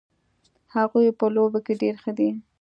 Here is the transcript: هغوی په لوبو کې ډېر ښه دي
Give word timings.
هغوی 0.75 1.07
په 1.19 1.25
لوبو 1.35 1.59
کې 1.65 1.73
ډېر 1.81 1.95
ښه 2.03 2.11
دي 2.17 2.29